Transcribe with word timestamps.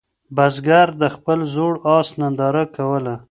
بزګر 0.35 0.87
د 1.01 1.03
خپل 1.15 1.39
زوړ 1.53 1.73
آس 1.95 2.07
ننداره 2.19 2.63
کوله. 2.75 3.15